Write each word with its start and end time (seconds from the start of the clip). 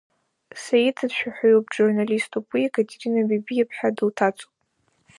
Саида 0.63 1.05
дшәаҳәаҩуп, 1.09 1.65
джурналиступ, 1.71 2.45
уи 2.51 2.67
Екатерина 2.67 3.21
Бебиаԥҳа 3.29 3.95
дылҭацоуп. 3.95 4.53